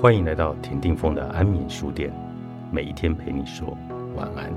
[0.00, 2.10] 欢迎来到田定峰的安眠书店，
[2.72, 3.76] 每一天陪你说
[4.16, 4.50] 晚安。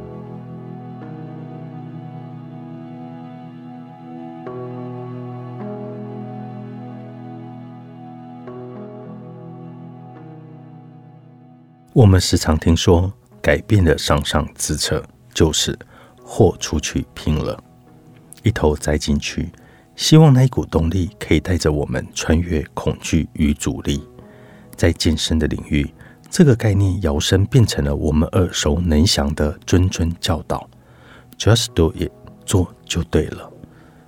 [11.92, 15.78] 我们时常听说，改变的上上之策就是
[16.24, 17.62] 豁出去拼了，
[18.44, 19.50] 一头栽进去，
[19.98, 24.08] 希望那一股动力可以带着我们穿越恐惧与阻力。
[24.76, 25.92] 在健身的领域，
[26.30, 30.70] 这个概念摇身变成了我们耳熟能详的谆谆教导
[31.38, 32.12] ：“Just do it，
[32.46, 33.50] 做就对了。”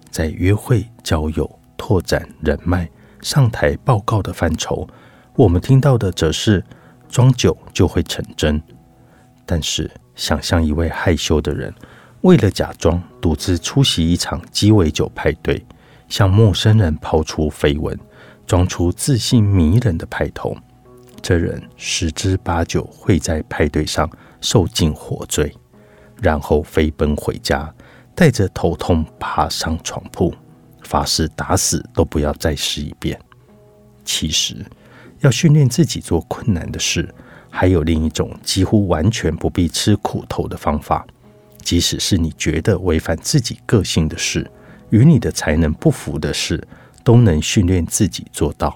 [0.09, 2.89] 在约会、交友、拓展人脉、
[3.21, 4.87] 上台报告的范畴，
[5.35, 6.63] 我们听到的则是
[7.09, 8.61] “装久就会成真”。
[9.45, 11.73] 但是，想象一位害羞的人，
[12.21, 15.63] 为了假装独自出席一场鸡尾酒派对，
[16.07, 17.99] 向陌生人抛出绯闻。
[18.45, 20.55] 装出自信迷人的派头，
[21.21, 24.09] 这人十之八九会在派对上
[24.41, 25.51] 受尽火罪，
[26.21, 27.73] 然后飞奔回家，
[28.13, 30.33] 带着头痛爬上床铺，
[30.83, 33.19] 发誓打死都不要再试一遍。
[34.03, 34.63] 其实，
[35.21, 37.13] 要训练自己做困难的事，
[37.49, 41.05] 还有另一种几乎完全不必吃苦头的方法。
[41.63, 44.49] 即使是你觉得违反自己个性的事，
[44.91, 46.63] 与你的才能不符的事。
[47.05, 48.75] 都能训练自己做到，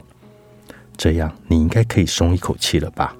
[0.95, 3.16] 这样你应该可以松一口气了吧？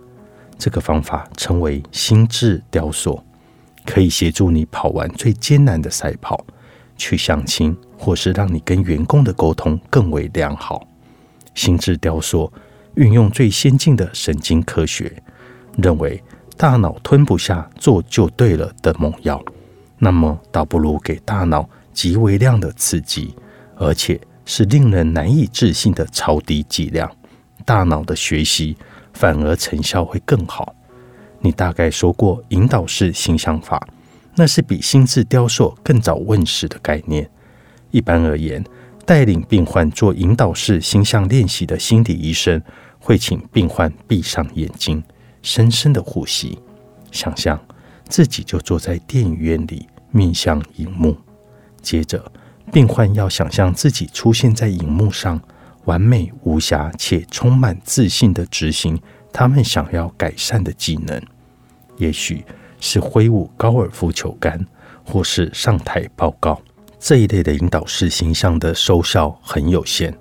[0.57, 3.21] 这个方法称为心智雕塑，
[3.85, 6.45] 可以协助你跑完最艰难的赛跑，
[6.95, 10.88] 去相亲，或是让你跟员工的沟通更为良好。
[11.55, 12.53] 心智雕塑
[12.94, 15.11] 运用最先进的神经科学，
[15.77, 16.23] 认为
[16.55, 19.44] 大脑吞不下做就对了的猛药，
[19.97, 23.33] 那么倒不如给大脑极为量的刺激，
[23.75, 24.21] 而且。
[24.50, 27.08] 是令人难以置信的超低剂量，
[27.66, 28.75] 大脑的学习
[29.13, 30.75] 反而成效会更好。
[31.40, 33.88] 你大概说过引导式形象法，
[34.35, 37.29] 那是比心智雕塑更早问世的概念。
[37.91, 38.66] 一般而言，
[39.06, 42.59] 带领病患做引导式心象练习的心理医生
[43.00, 45.03] 会请病患闭上眼睛，
[45.44, 46.57] 深深的呼吸，
[47.12, 47.59] 想象
[48.07, 51.16] 自己就坐在电影院里，面向荧幕，
[51.84, 52.19] 接着。
[52.72, 55.41] 病患要想象自己出现在荧幕上，
[55.85, 59.00] 完美无瑕且充满自信的执行
[59.34, 61.22] 他们想要改善的技能，
[61.97, 62.46] 也许
[62.79, 64.63] 是挥舞高尔夫球杆，
[65.03, 66.62] 或是上台报告。
[67.00, 70.16] 这一类的引导式形象的收效很有限。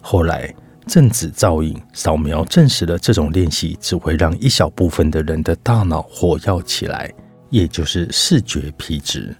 [0.00, 0.54] 后来，
[0.86, 7.12] 正子造影扫描证实了这种练习只会让一小部分的人的大脑活跃起来，
[7.48, 9.34] 也就是视觉皮质。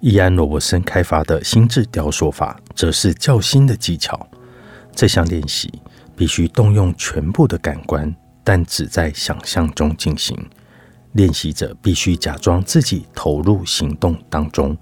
[0.00, 4.28] 伊安·罗伯森开发的心智雕塑法则是较新的技巧。
[4.94, 5.72] 这项练习
[6.14, 8.14] 必须动用全部的感官，
[8.44, 10.36] 但只在想象中进行。
[11.12, 14.76] 练习者必须假装自己投入行动当中，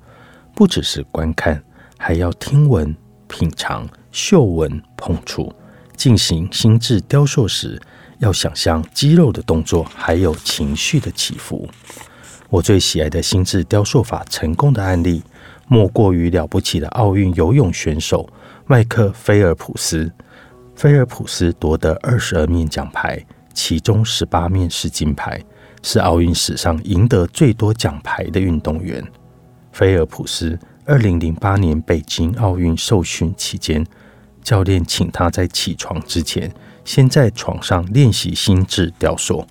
[0.54, 1.62] 不只是观看，
[1.96, 2.94] 还要听闻、
[3.26, 5.50] 品尝、嗅闻、碰触。
[5.96, 7.80] 进行心智雕塑时，
[8.18, 11.66] 要想象肌肉的动作，还有情绪的起伏。
[12.48, 15.22] 我最喜爱的心智雕塑法成功的案例，
[15.66, 18.28] 莫过于了不起的奥运游泳选手
[18.66, 20.10] 麦克菲尔普斯。
[20.76, 25.42] 菲尔普斯夺得二十二面奖牌，其中十八面是金牌，
[25.82, 29.04] 是奥运史上赢得最多奖牌的运动员。
[29.72, 33.84] 菲尔普斯二零零八年北京奥运受训期间，
[34.44, 36.52] 教练请他在起床之前，
[36.84, 39.44] 先在床上练习心智雕塑。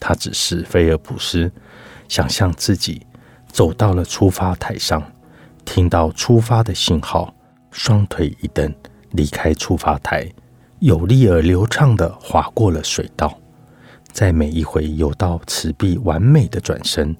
[0.00, 1.52] 他只是菲尔普斯。
[2.08, 3.06] 想象自己
[3.46, 5.02] 走到了出发台上，
[5.64, 7.34] 听到出发的信号，
[7.70, 8.72] 双腿一蹬，
[9.12, 10.30] 离开出发台，
[10.80, 13.38] 有力而流畅的划过了水道，
[14.12, 17.16] 在每一回游到池壁，完美的转身。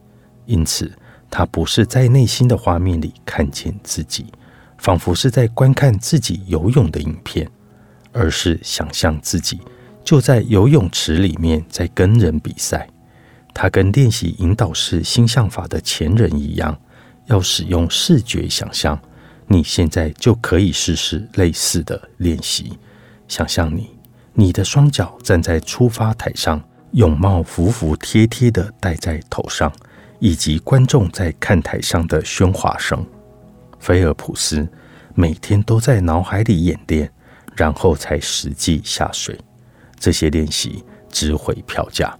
[0.46, 0.92] 因此，
[1.30, 4.26] 他不是在内心的画面里看见自己，
[4.76, 7.50] 仿佛是在观看自己游泳的影片，
[8.12, 9.58] 而是想象自己
[10.04, 12.86] 就在游泳池里面，在跟人比赛。
[13.54, 16.76] 他跟练习引导式心象法的前人一样，
[17.26, 19.00] 要使用视觉想象。
[19.46, 22.78] 你现在就可以试试类似的练习。
[23.28, 23.90] 想象你，
[24.32, 26.60] 你的双脚站在出发台上，
[26.92, 29.72] 泳帽服服帖帖的戴在头上，
[30.18, 33.06] 以及观众在看台上的喧哗声。
[33.78, 34.66] 菲尔普斯
[35.14, 37.12] 每天都在脑海里演练，
[37.54, 39.38] 然后才实际下水。
[39.98, 42.18] 这些练习值回票价。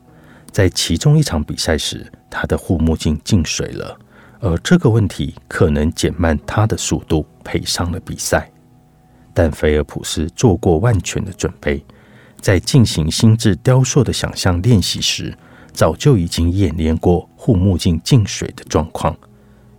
[0.55, 3.99] 在其中一场比赛时，他的护目镜进水了，
[4.39, 8.49] 而这个问题可能减慢他的速度，赔上了比赛。
[9.35, 11.85] 但菲尔普斯做过万全的准备，
[12.41, 15.37] 在进行心智雕塑的想象练习时，
[15.73, 19.12] 早就已经演练过护目镜进水的状况。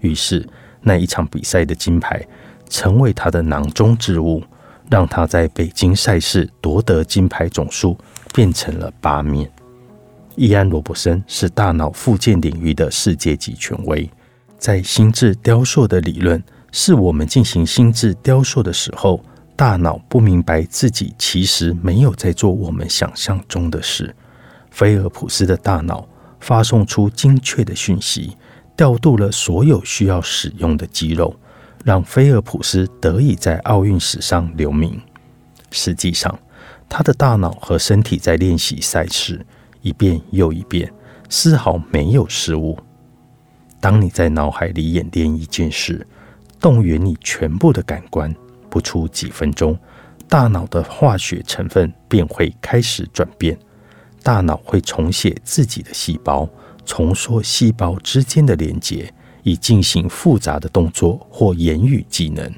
[0.02, 0.46] 于是，
[0.82, 2.22] 那一场比赛的金牌
[2.70, 4.44] 成为他的囊中之物，
[4.90, 7.98] 让他在北京赛事夺得金牌总数
[8.34, 9.50] 变成了八面。
[10.38, 14.10] 伊安·罗伯森是大脑复健领域的世界级权威，
[14.58, 16.44] 在心智雕塑的理论
[16.74, 19.24] 是我们进行心智雕塑的时候，
[19.56, 24.14] 大脑不明白自己其实没有在做我们想象中的事。
[24.72, 26.06] 菲尔普斯的大脑
[26.42, 28.36] 发送出精确的讯息，
[28.76, 31.34] 调度了所有需要使用的肌肉，
[31.86, 35.00] 让菲尔普斯得以在奥运史上留名。
[35.72, 36.38] 实际上，
[36.90, 39.46] 他的大脑和身体在练习赛事。
[39.86, 40.92] 一遍又一遍，
[41.30, 42.76] 丝毫没有失误。
[43.80, 46.06] 当你在脑海里演练一件事，
[46.60, 48.34] 动员你全部的感官，
[48.68, 49.78] 不出几分钟，
[50.28, 53.56] 大脑的化学成分便会开始转变。
[54.24, 56.50] 大脑会重写自己的细胞，
[56.84, 62.52] 重塑细胞之间的连接，以进行复杂的动作或言语技能。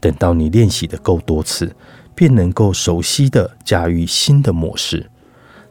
[0.00, 1.74] 等到你练习的够多次，
[2.14, 5.10] 便能够熟悉的驾驭新的模式。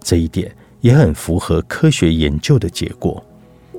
[0.01, 0.51] 这一点。
[0.81, 3.23] 也很符合科学研究的结果。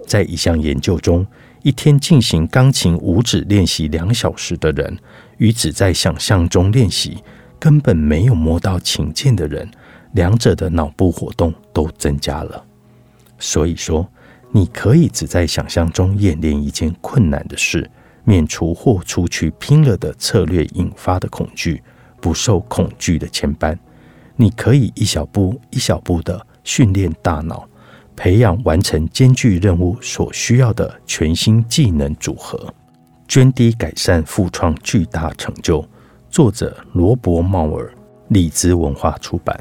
[0.06, 1.26] 在一项研究中，
[1.62, 4.96] 一天进行钢琴五指练习两小时的人，
[5.36, 7.18] 与只在想象中练习、
[7.58, 9.70] 根本没有摸到琴键的人，
[10.12, 12.64] 两者的脑部活动都增加了。
[13.38, 14.08] 所以说，
[14.50, 17.90] 你可以只在想象中演练一件困难的事，
[18.24, 21.82] 免除或出去拼了的策略引发的恐惧，
[22.20, 23.76] 不受恐惧的牵绊。
[24.36, 26.46] 你可以一小步一小步的。
[26.68, 27.66] 训练大脑，
[28.14, 32.72] 培养完成艰巨任务所需要的全新技能组合，
[33.26, 35.82] 涓滴改善复创巨大成就。
[36.28, 37.90] 作者罗伯·茂尔，
[38.28, 39.58] 李兹文化出版。